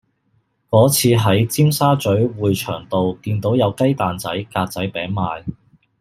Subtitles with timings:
[0.71, 5.43] 嗰次喺尖沙咀匯翔道見到有雞蛋仔格仔餅賣